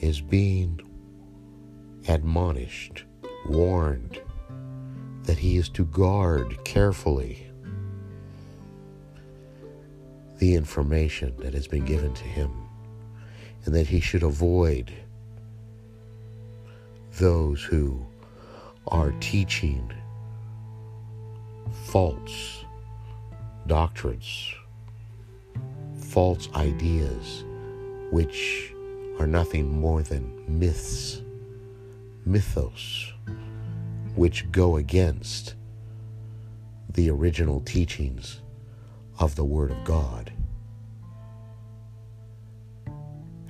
is 0.00 0.20
being 0.20 0.80
admonished, 2.08 3.04
warned 3.46 4.20
that 5.24 5.38
he 5.38 5.56
is 5.56 5.68
to 5.70 5.84
guard 5.84 6.64
carefully 6.64 7.50
the 10.38 10.54
information 10.54 11.34
that 11.38 11.52
has 11.52 11.66
been 11.66 11.84
given 11.84 12.14
to 12.14 12.24
him 12.24 12.57
and 13.68 13.76
that 13.76 13.86
he 13.88 14.00
should 14.00 14.22
avoid 14.22 14.90
those 17.18 17.62
who 17.62 18.02
are 18.86 19.12
teaching 19.20 19.92
false 21.84 22.64
doctrines 23.66 24.54
false 26.00 26.48
ideas 26.54 27.44
which 28.10 28.72
are 29.18 29.26
nothing 29.26 29.78
more 29.78 30.02
than 30.02 30.32
myths, 30.48 31.20
mythos, 32.24 33.12
which 34.14 34.50
go 34.50 34.78
against 34.78 35.56
the 36.94 37.10
original 37.10 37.60
teachings 37.60 38.40
of 39.18 39.36
the 39.36 39.44
Word 39.44 39.70
of 39.70 39.84
God. 39.84 40.32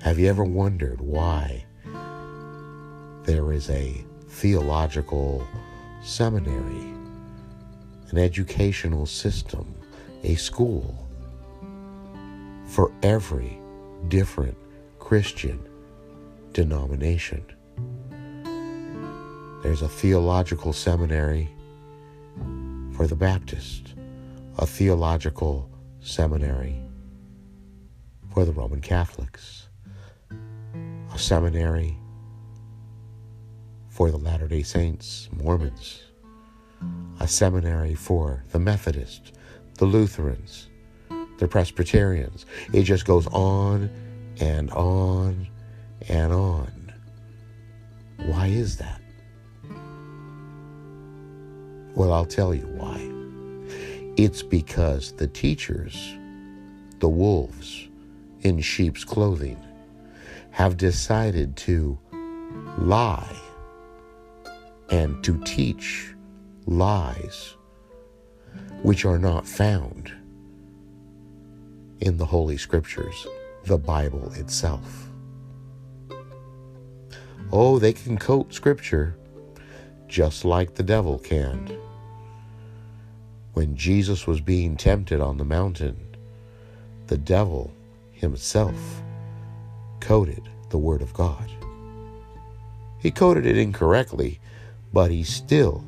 Have 0.02 0.18
you 0.18 0.28
ever 0.28 0.44
wondered 0.44 1.00
why 1.00 1.64
there 3.24 3.52
is 3.52 3.68
a 3.68 4.04
theological 4.28 5.46
seminary, 6.02 6.94
an 8.10 8.18
educational 8.18 9.06
system, 9.06 9.74
a 10.22 10.34
school 10.36 11.08
for 12.66 12.92
every 13.02 13.58
different 14.08 14.56
Christian 14.98 15.58
denomination. 16.52 17.44
There's 19.62 19.82
a 19.82 19.88
theological 19.88 20.72
seminary 20.72 21.48
for 22.92 23.06
the 23.06 23.16
Baptist, 23.16 23.94
a 24.58 24.66
theological 24.66 25.68
seminary 26.00 26.80
for 28.32 28.44
the 28.44 28.52
Roman 28.52 28.80
Catholics, 28.80 29.67
seminary 31.18 31.98
for 33.88 34.10
the 34.10 34.16
Latter 34.16 34.46
day 34.46 34.62
Saints, 34.62 35.28
Mormons, 35.32 36.02
a 37.20 37.26
seminary 37.26 37.94
for 37.94 38.44
the 38.52 38.58
Methodists, 38.58 39.32
the 39.78 39.84
Lutherans, 39.84 40.68
the 41.38 41.48
Presbyterians. 41.48 42.46
It 42.72 42.84
just 42.84 43.04
goes 43.04 43.26
on 43.28 43.90
and 44.40 44.70
on 44.70 45.48
and 46.08 46.32
on. 46.32 46.92
Why 48.18 48.46
is 48.46 48.76
that? 48.76 49.00
Well, 51.94 52.12
I'll 52.12 52.26
tell 52.26 52.54
you 52.54 52.66
why. 52.76 53.00
It's 54.16 54.42
because 54.42 55.12
the 55.12 55.26
teachers, 55.26 56.14
the 57.00 57.08
wolves 57.08 57.88
in 58.42 58.60
sheep's 58.60 59.02
clothing, 59.02 59.60
have 60.58 60.76
decided 60.76 61.56
to 61.56 61.96
lie 62.78 63.36
and 64.90 65.22
to 65.22 65.40
teach 65.44 66.12
lies 66.66 67.54
which 68.82 69.04
are 69.04 69.20
not 69.20 69.46
found 69.46 70.10
in 72.00 72.16
the 72.16 72.24
Holy 72.24 72.56
Scriptures, 72.56 73.24
the 73.66 73.78
Bible 73.78 74.32
itself. 74.32 75.08
Oh, 77.52 77.78
they 77.78 77.92
can 77.92 78.18
quote 78.18 78.52
Scripture 78.52 79.16
just 80.08 80.44
like 80.44 80.74
the 80.74 80.82
devil 80.82 81.20
can. 81.20 81.70
When 83.52 83.76
Jesus 83.76 84.26
was 84.26 84.40
being 84.40 84.76
tempted 84.76 85.20
on 85.20 85.36
the 85.36 85.44
mountain, 85.44 86.16
the 87.06 87.16
devil 87.16 87.70
himself 88.10 89.04
quoted 90.00 90.48
the 90.70 90.78
Word 90.78 91.02
of 91.02 91.12
God. 91.14 91.50
He 92.98 93.10
quoted 93.10 93.46
it 93.46 93.56
incorrectly, 93.56 94.40
but 94.92 95.10
he 95.10 95.22
still 95.22 95.84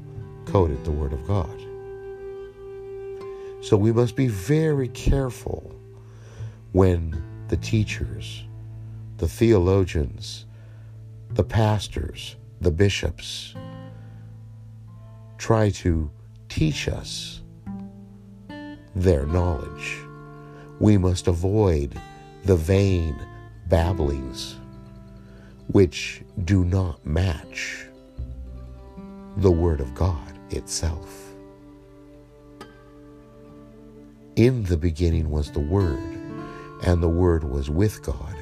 quoted 0.46 0.84
the 0.84 0.90
Word 0.90 1.12
of 1.12 1.26
God. 1.26 1.60
So 3.62 3.76
we 3.76 3.92
must 3.92 4.16
be 4.16 4.28
very 4.28 4.88
careful 4.88 5.74
when 6.72 7.22
the 7.48 7.56
teachers, 7.56 8.44
the 9.18 9.28
theologians, 9.28 10.46
the 11.30 11.44
pastors, 11.44 12.36
the 12.60 12.70
bishops 12.70 13.54
try 15.38 15.70
to 15.70 16.10
teach 16.48 16.88
us 16.88 17.42
their 18.94 19.26
knowledge. 19.26 19.98
We 20.78 20.96
must 20.98 21.28
avoid 21.28 21.98
the 22.44 22.56
vain 22.56 23.18
babblings 23.70 24.56
which 25.68 26.22
do 26.44 26.64
not 26.64 27.06
match 27.06 27.86
the 29.38 29.50
Word 29.50 29.80
of 29.80 29.94
God 29.94 30.38
itself. 30.50 31.32
In 34.36 34.64
the 34.64 34.76
beginning 34.76 35.30
was 35.30 35.52
the 35.52 35.60
Word 35.60 36.20
and 36.82 37.02
the 37.02 37.08
Word 37.08 37.44
was 37.44 37.70
with 37.70 38.02
God, 38.02 38.34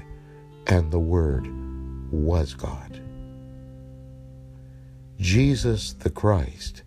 and 0.66 0.90
the 0.90 0.98
Word 0.98 1.48
was 2.10 2.54
God. 2.54 3.00
Jesus 5.18 5.92
the 5.94 6.10
Christ 6.10 6.82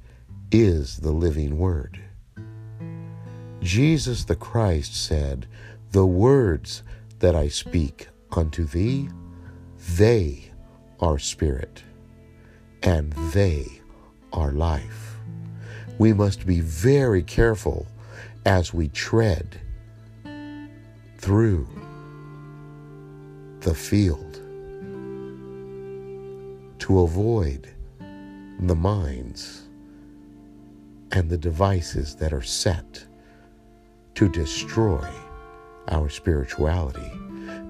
is 0.51 0.97
the 0.97 1.11
living 1.11 1.57
Word. 1.57 1.99
Jesus 3.61 4.23
the 4.23 4.35
Christ 4.35 4.95
said, 4.95 5.45
The 5.91 6.05
words 6.05 6.83
that 7.19 7.35
I 7.35 7.49
speak 7.49 8.07
unto 8.37 8.65
thee, 8.65 9.09
they 9.95 10.51
are 10.99 11.17
spirit, 11.17 11.83
and 12.83 13.13
they 13.33 13.65
are 14.33 14.51
life. 14.51 15.17
We 15.97 16.13
must 16.13 16.45
be 16.45 16.59
very 16.59 17.23
careful 17.23 17.87
as 18.45 18.73
we 18.73 18.87
tread 18.89 19.59
through 21.17 21.67
the 23.59 23.75
field 23.75 24.41
to 26.79 27.01
avoid 27.01 27.69
the 28.59 28.75
minds 28.75 29.67
and 31.11 31.29
the 31.29 31.37
devices 31.37 32.15
that 32.15 32.33
are 32.33 32.41
set 32.41 33.05
to 34.15 34.29
destroy 34.29 35.07
our 35.89 36.09
spirituality, 36.09 37.11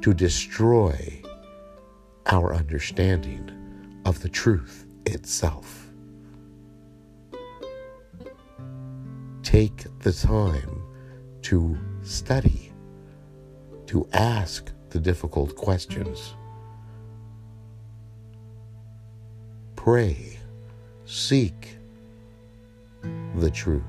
to 0.01 0.13
destroy 0.13 1.21
our 2.25 2.55
understanding 2.55 4.01
of 4.05 4.21
the 4.21 4.29
truth 4.29 4.85
itself. 5.05 5.87
Take 9.43 9.85
the 9.99 10.11
time 10.11 10.81
to 11.43 11.77
study, 12.01 12.71
to 13.87 14.07
ask 14.13 14.71
the 14.89 14.99
difficult 14.99 15.55
questions. 15.55 16.33
Pray, 19.75 20.39
seek 21.05 21.77
the 23.35 23.51
truth. 23.51 23.83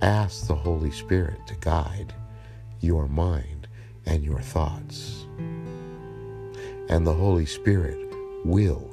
Ask 0.00 0.46
the 0.46 0.54
Holy 0.54 0.90
Spirit 0.90 1.38
to 1.46 1.54
guide 1.56 2.14
your 2.80 3.08
mind 3.08 3.57
and 4.08 4.24
your 4.24 4.40
thoughts. 4.40 5.26
And 6.88 7.06
the 7.06 7.12
Holy 7.12 7.44
Spirit 7.44 7.98
will 8.44 8.90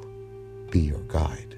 be 0.69 0.81
your 0.81 0.99
guide. 1.03 1.57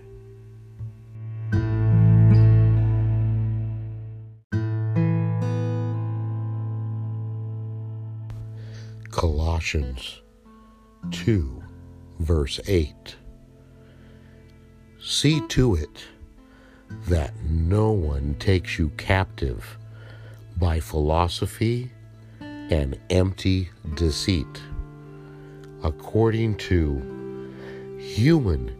Colossians 9.09 10.21
2, 11.09 11.63
verse 12.19 12.59
8. 12.67 13.15
See 15.01 15.41
to 15.47 15.73
it 15.73 16.05
that 17.07 17.33
no 17.43 17.89
one 17.89 18.35
takes 18.35 18.77
you 18.77 18.89
captive 18.97 19.79
by 20.57 20.79
philosophy 20.79 21.91
and 22.69 22.97
empty 23.09 23.69
deceit, 23.95 24.61
according 25.83 26.55
to 26.57 27.55
human 27.97 28.75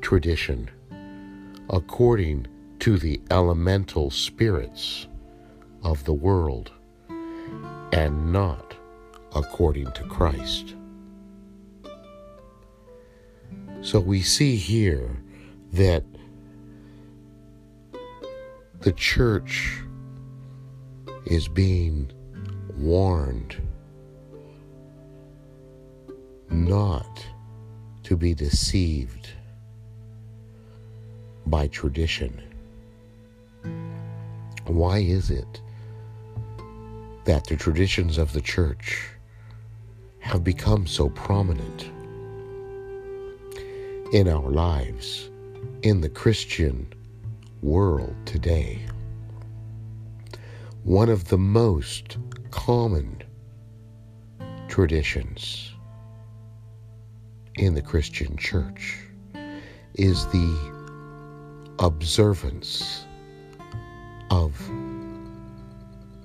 tradition, 0.00 0.70
according 1.70 2.46
to 2.80 2.98
the 2.98 3.20
elemental 3.30 4.10
spirits 4.10 5.06
of 5.82 6.04
the 6.04 6.12
world, 6.12 6.70
and 7.92 8.32
not 8.32 8.74
according 9.34 9.90
to 9.92 10.04
Christ. 10.04 10.74
So 13.82 13.98
we 13.98 14.22
see 14.22 14.56
here 14.56 15.20
that 15.72 16.04
the 18.80 18.92
church 18.92 19.80
is 21.26 21.48
being 21.48 22.12
warned 22.76 23.56
not 26.50 27.26
to 28.04 28.16
be 28.16 28.34
deceived 28.34 29.28
by 31.46 31.66
tradition. 31.68 32.42
Why 34.66 34.98
is 34.98 35.30
it 35.30 35.60
that 37.24 37.44
the 37.46 37.56
traditions 37.56 38.18
of 38.18 38.32
the 38.32 38.40
church 38.40 39.08
have 40.20 40.44
become 40.44 40.86
so 40.86 41.08
prominent 41.10 41.90
in 44.12 44.28
our 44.28 44.50
lives, 44.50 45.30
in 45.82 46.00
the 46.00 46.08
Christian 46.08 46.92
world 47.60 48.14
today? 48.24 48.80
One 50.84 51.08
of 51.08 51.28
the 51.28 51.38
most 51.38 52.18
common 52.52 53.22
traditions 54.68 55.72
in 57.56 57.74
the 57.74 57.82
Christian 57.82 58.36
church 58.36 58.98
is 59.94 60.26
the 60.26 60.72
observance 61.80 63.04
of 64.30 64.54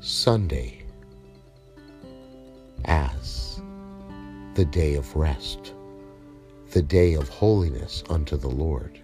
Sunday 0.01 0.83
as 2.85 3.61
the 4.53 4.65
day 4.65 4.95
of 4.95 5.15
rest, 5.15 5.73
the 6.71 6.83
day 6.83 7.13
of 7.13 7.29
holiness 7.29 8.03
unto 8.09 8.35
the 8.35 8.49
Lord, 8.49 8.99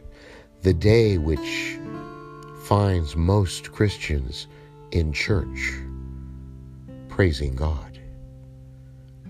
the 0.62 0.74
day 0.74 1.18
which 1.18 1.80
finds 2.64 3.16
most 3.16 3.72
Christians 3.72 4.48
in 4.92 5.14
church 5.14 5.82
praising 7.14 7.56
God. 7.56 8.00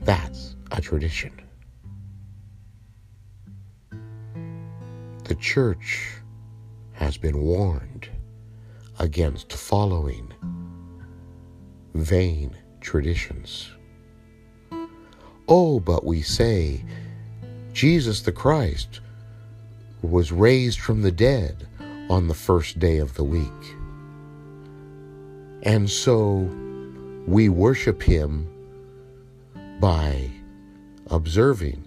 That's 0.04 0.56
a 0.72 0.80
tradition. 0.80 1.34
The 5.26 5.36
church 5.36 6.13
has 6.93 7.17
been 7.17 7.41
warned 7.41 8.08
against 9.00 9.52
following 9.52 10.32
vain 11.93 12.56
traditions. 12.80 13.69
Oh, 15.50 15.82
but 15.82 16.06
we 16.06 16.22
say 16.22 16.86
Jesus 17.74 18.22
the 18.22 18.32
Christ 18.32 19.02
was 20.02 20.32
raised 20.32 20.80
from 20.80 21.02
the 21.02 21.12
dead 21.12 21.67
on 22.10 22.30
the 22.30 22.34
first 22.34 22.80
day 22.80 23.00
of 23.00 23.15
the 23.15 23.26
week. 23.26 23.76
And 25.63 25.89
so 25.89 26.50
we 27.27 27.49
worship 27.49 28.01
him 28.01 28.47
by 29.79 30.29
observing 31.09 31.83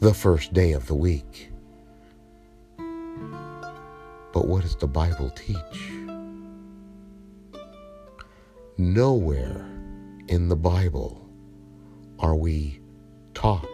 the 0.00 0.14
first 0.14 0.52
day 0.52 0.72
of 0.72 0.86
the 0.86 0.94
week. 0.94 1.50
But 4.32 4.46
what 4.46 4.62
does 4.62 4.76
the 4.76 4.86
Bible 4.86 5.30
teach? 5.30 5.92
Nowhere 8.76 9.66
in 10.28 10.48
the 10.48 10.56
Bible 10.56 11.26
are 12.18 12.36
we 12.36 12.80
taught 13.34 13.66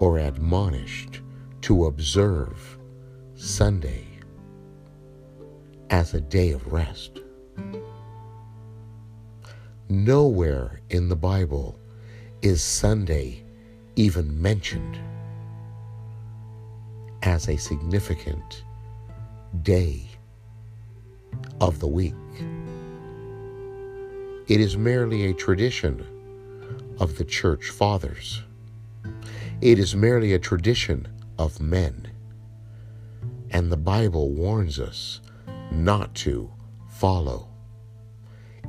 or 0.00 0.18
admonished 0.18 1.20
to 1.62 1.86
observe 1.86 2.78
Sunday 3.34 4.06
as 5.90 6.14
a 6.14 6.20
day 6.20 6.52
of 6.52 6.72
rest. 6.72 7.20
Nowhere 9.88 10.80
in 10.90 11.08
the 11.08 11.14
Bible 11.14 11.78
is 12.42 12.60
Sunday 12.60 13.44
even 13.94 14.42
mentioned 14.42 14.98
as 17.22 17.48
a 17.48 17.56
significant 17.56 18.64
day 19.62 20.08
of 21.60 21.78
the 21.78 21.86
week. 21.86 22.14
It 24.48 24.60
is 24.60 24.76
merely 24.76 25.26
a 25.26 25.34
tradition 25.34 26.04
of 26.98 27.16
the 27.16 27.24
church 27.24 27.70
fathers. 27.70 28.42
It 29.60 29.78
is 29.78 29.94
merely 29.94 30.34
a 30.34 30.40
tradition 30.40 31.06
of 31.38 31.60
men. 31.60 32.08
And 33.50 33.70
the 33.70 33.76
Bible 33.76 34.30
warns 34.30 34.80
us 34.80 35.20
not 35.70 36.12
to 36.16 36.50
follow 36.88 37.55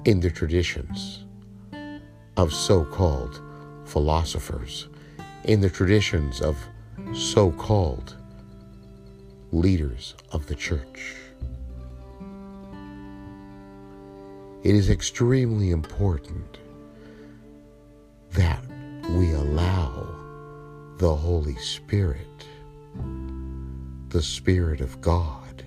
in 0.05 0.19
the 0.19 0.29
traditions 0.29 1.25
of 2.37 2.53
so 2.53 2.85
called 2.85 3.41
philosophers, 3.85 4.87
in 5.43 5.61
the 5.61 5.69
traditions 5.69 6.41
of 6.41 6.57
so 7.13 7.51
called 7.51 8.15
leaders 9.51 10.15
of 10.31 10.45
the 10.47 10.55
church. 10.55 11.15
It 14.63 14.75
is 14.75 14.89
extremely 14.89 15.71
important 15.71 16.57
that 18.31 18.63
we 19.11 19.31
allow 19.31 20.07
the 20.97 21.15
Holy 21.15 21.55
Spirit, 21.55 22.45
the 24.09 24.21
Spirit 24.21 24.81
of 24.81 24.99
God, 24.99 25.63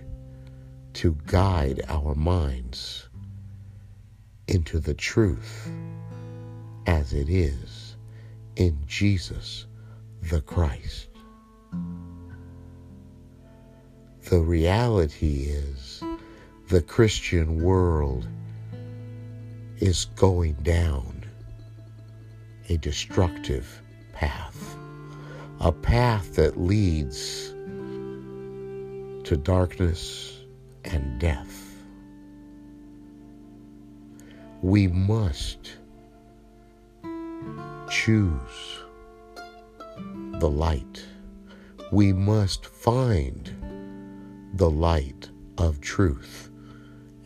to 0.94 1.16
guide 1.26 1.82
our 1.88 2.14
minds 2.14 3.09
into 4.50 4.80
the 4.80 4.94
truth 4.94 5.70
as 6.86 7.12
it 7.12 7.28
is 7.28 7.96
in 8.56 8.76
Jesus 8.86 9.66
the 10.22 10.40
Christ. 10.40 11.06
The 14.28 14.40
reality 14.40 15.44
is 15.44 16.02
the 16.68 16.82
Christian 16.82 17.62
world 17.62 18.26
is 19.78 20.06
going 20.16 20.54
down 20.62 21.24
a 22.68 22.76
destructive 22.76 23.82
path, 24.12 24.76
a 25.60 25.72
path 25.72 26.34
that 26.34 26.60
leads 26.60 27.50
to 29.24 29.36
darkness 29.36 30.40
and 30.84 31.20
death. 31.20 31.69
We 34.62 34.88
must 34.88 35.78
choose 37.88 38.80
the 40.38 40.50
light. 40.50 41.04
We 41.90 42.12
must 42.12 42.66
find 42.66 43.50
the 44.54 44.70
light 44.70 45.30
of 45.56 45.80
truth 45.80 46.50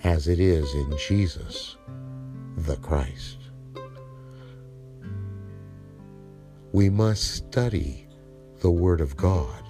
as 0.04 0.28
it 0.28 0.38
is 0.38 0.72
in 0.74 0.96
Jesus 1.08 1.76
the 2.56 2.76
Christ. 2.76 3.38
We 6.72 6.88
must 6.88 7.34
study 7.34 8.06
the 8.60 8.70
Word 8.70 9.00
of 9.00 9.16
God 9.16 9.64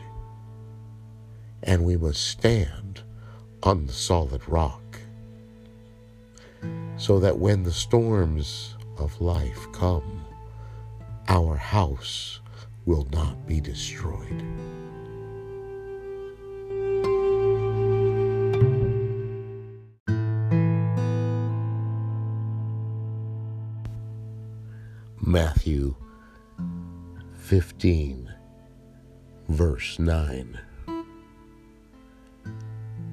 and 1.62 1.83
we 1.85 1.96
must 1.96 2.22
stand 2.22 3.03
on 3.62 3.87
the 3.87 3.92
solid 3.92 4.46
rock 4.46 4.83
so 7.04 7.20
that 7.20 7.38
when 7.38 7.62
the 7.62 7.70
storms 7.70 8.76
of 8.96 9.20
life 9.20 9.66
come, 9.72 10.24
our 11.28 11.54
house 11.54 12.40
will 12.86 13.06
not 13.12 13.46
be 13.46 13.60
destroyed. 13.60 14.42
Matthew 25.20 25.94
15, 27.36 28.32
verse 29.50 29.98
9. 29.98 30.58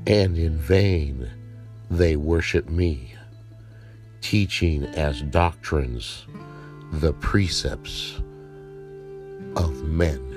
And 0.08 0.38
in 0.38 0.58
vain 0.58 1.30
they 1.90 2.16
worship 2.16 2.70
me, 2.70 3.16
teaching 4.22 4.86
as 4.96 5.22
doctrines 5.24 6.26
the 6.94 7.14
precepts 7.14 8.22
of 9.56 9.84
men. 9.84 10.32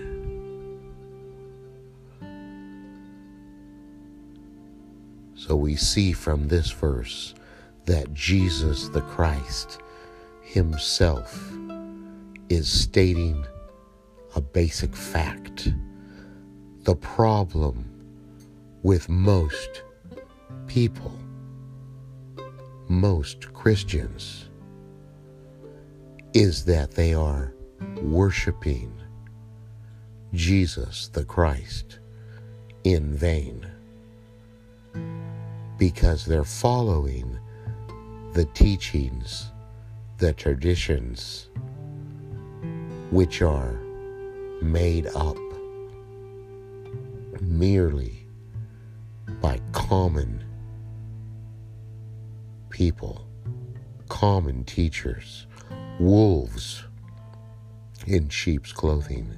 So 5.37 5.57
we 5.57 5.77
see 5.77 6.13
from 6.13 6.49
this 6.49 6.71
verse 6.71 7.35
that 7.87 8.15
Jesus 8.15 8.89
the 8.89 9.03
Christ 9.03 9.79
himself 10.43 11.53
is 12.49 12.69
stating 12.69 13.45
a 14.37 14.41
basic 14.41 14.95
fact. 14.97 15.69
The 16.85 16.97
problem 16.97 17.85
with 18.83 19.09
most 19.09 19.83
people, 20.67 21.13
most 22.89 23.53
Christians, 23.53 24.49
is 26.33 26.65
that 26.65 26.93
they 26.93 27.15
are 27.15 27.55
worshiping 28.03 28.93
Jesus 30.33 31.09
the 31.09 31.25
Christ 31.25 32.01
in 32.83 33.15
vain 33.15 33.67
because 35.79 36.25
they're 36.25 36.45
following 36.45 37.39
the 38.33 38.45
teachings, 38.47 39.51
the 40.19 40.33
traditions, 40.33 41.49
which 43.11 43.43
are 43.43 43.79
made 44.61 45.07
up 45.15 45.37
merely 47.41 48.27
by 49.41 49.61
common 49.73 50.43
people, 52.75 53.25
common 54.09 54.65
teachers, 54.65 55.47
wolves 56.01 56.83
in 58.09 58.29
sheep's 58.29 58.73
clothing. 58.73 59.33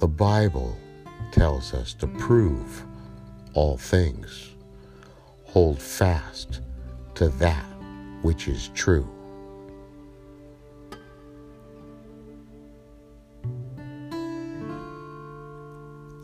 The 0.00 0.08
Bible 0.08 0.76
tells 1.30 1.72
us 1.72 1.94
to 1.94 2.08
prove 2.08 2.84
all 3.54 3.76
things, 3.76 4.56
hold 5.44 5.80
fast 5.80 6.60
to 7.14 7.28
that 7.28 7.64
which 8.22 8.48
is 8.48 8.70
true. 8.74 9.08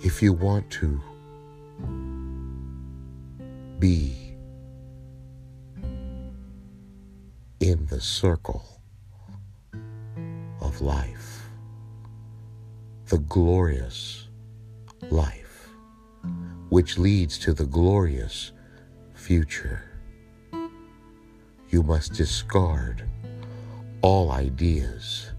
If 0.03 0.21
you 0.21 0.33
want 0.33 0.69
to 0.73 1.01
be 3.79 4.35
in 7.61 7.87
the 7.87 8.01
circle 8.01 8.81
of 10.61 10.81
life, 10.81 11.49
the 13.07 13.19
glorious 13.19 14.29
life, 15.11 15.69
which 16.71 16.99
leads 16.99 17.39
to 17.39 17.53
the 17.53 17.67
glorious 17.67 18.53
future. 19.15 19.83
You 21.69 21.83
must 21.83 22.15
discard 22.15 23.09
all 24.01 24.31
ideas 24.31 25.33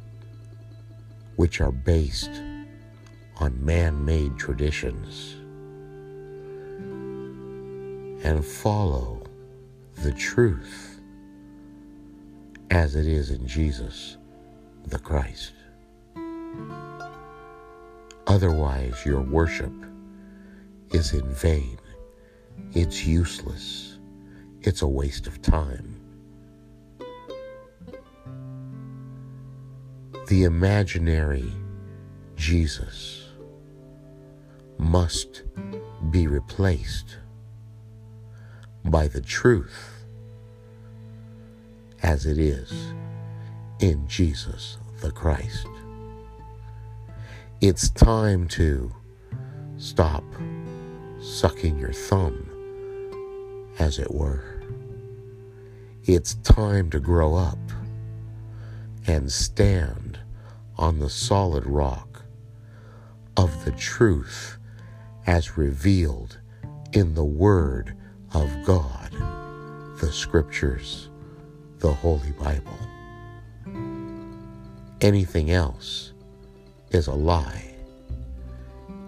which 1.38 1.62
are 1.62 1.72
based 1.72 2.42
on 3.38 3.64
man 3.64 4.04
made 4.04 4.38
traditions 4.38 5.38
and 8.28 8.44
follow 8.44 9.24
the 10.04 10.12
truth 10.12 11.00
as 12.72 12.94
it 12.94 13.08
is 13.08 13.32
in 13.32 13.48
Jesus 13.48 14.18
the 14.86 15.00
Christ. 15.00 15.54
Otherwise, 18.28 19.06
your 19.06 19.22
worship 19.22 19.72
is 20.92 21.14
in 21.14 21.26
vain. 21.36 21.80
It's 22.74 23.06
useless. 23.06 23.98
It's 24.62 24.82
a 24.82 24.88
waste 24.88 25.26
of 25.26 25.42
time. 25.42 25.96
The 30.28 30.44
imaginary 30.44 31.50
Jesus 32.36 33.26
must 34.78 35.44
be 36.12 36.28
replaced 36.28 37.20
by 38.90 39.08
the 39.08 39.22
truth 39.22 40.06
as 42.04 42.26
it 42.26 42.38
is 42.38 42.94
in 43.80 44.08
Jesus 44.08 44.78
the 45.02 45.12
Christ. 45.12 45.68
It's 47.62 47.90
time 47.90 48.48
to 48.50 48.94
stop 49.78 50.24
sucking 51.20 51.78
your 51.78 51.94
thumb, 51.94 52.50
as 53.80 54.00
it 54.00 54.12
were. 54.12 54.62
It's 56.06 56.36
time 56.36 56.90
to 56.92 57.00
grow 57.00 57.36
up 57.36 57.60
and 59.06 59.32
stand 59.32 60.20
on 60.78 61.00
the 61.00 61.10
solid 61.10 61.66
rock 61.66 62.24
of 63.36 63.66
the 63.66 63.72
truth 63.72 64.58
as 65.26 65.58
revealed 65.58 66.40
in 66.94 67.16
the 67.16 67.26
Word 67.26 67.96
of 68.44 68.66
God, 68.66 69.12
the 70.00 70.12
Scriptures, 70.12 71.10
the 71.80 71.92
Holy 71.92 72.32
Bible. 72.34 72.78
Anything 75.02 75.52
else 75.52 76.14
is 76.92 77.08
a 77.08 77.14
lie. 77.14 77.76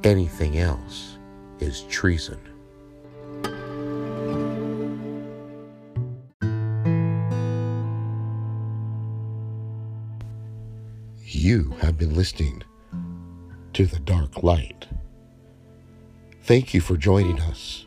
Anything 0.03 0.57
else 0.57 1.17
is 1.59 1.83
treason. 1.83 2.39
You 11.23 11.75
have 11.81 11.97
been 11.97 12.15
listening 12.15 12.63
to 13.73 13.85
The 13.85 13.99
Dark 13.99 14.41
Light. 14.41 14.87
Thank 16.43 16.73
you 16.73 16.81
for 16.81 16.97
joining 16.97 17.39
us. 17.41 17.85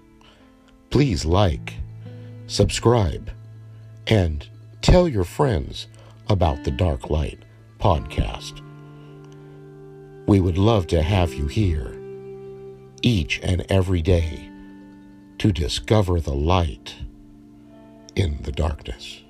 Please 0.93 1.25
like, 1.25 1.73
subscribe, 2.47 3.31
and 4.07 4.47
tell 4.83 5.09
your 5.09 5.25
friends 5.25 5.87
about 6.29 6.65
the 6.65 6.71
Dark 6.71 7.09
Light 7.09 7.47
podcast. 7.79 8.61
We 10.27 10.39
would 10.39 10.59
love 10.59 10.87
to 10.89 11.03
have 11.03 11.33
you 11.33 11.47
here 11.47 11.99
each 13.01 13.41
and 13.43 13.65
every 13.71 14.03
day 14.03 14.51
to 15.39 15.51
discover 15.51 16.21
the 16.21 16.35
light 16.35 16.95
in 18.15 18.43
the 18.43 18.53
darkness. 18.53 19.23